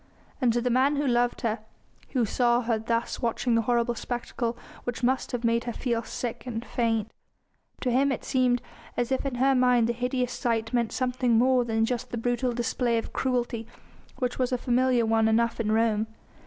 And 0.41 0.51
to 0.53 0.61
the 0.61 0.71
man 0.71 0.95
who 0.95 1.05
loved 1.05 1.41
her, 1.41 1.59
and 2.05 2.11
who 2.13 2.25
saw 2.25 2.61
her 2.61 2.79
thus 2.79 3.21
watching 3.21 3.53
the 3.53 3.61
horrible 3.61 3.93
spectacle 3.93 4.57
which 4.83 5.03
must 5.03 5.31
have 5.31 5.43
made 5.43 5.65
her 5.65 5.73
feel 5.73 6.01
sick 6.01 6.47
and 6.47 6.65
faint, 6.65 7.11
to 7.81 7.91
him 7.91 8.11
it 8.11 8.23
seemed 8.25 8.63
as 8.97 9.11
if 9.11 9.27
in 9.27 9.35
her 9.35 9.53
mind 9.53 9.87
the 9.87 9.93
hideous 9.93 10.33
sight 10.33 10.73
meant 10.73 10.91
something 10.91 11.37
more 11.37 11.63
than 11.63 11.85
just 11.85 12.09
the 12.09 12.17
brutal 12.17 12.51
display 12.51 12.97
of 12.97 13.13
cruelty 13.13 13.67
which 14.17 14.39
was 14.39 14.51
a 14.51 14.57
familiar 14.57 15.05
one 15.05 15.27
enough 15.27 15.59
in 15.59 15.71
Rome. 15.71 16.07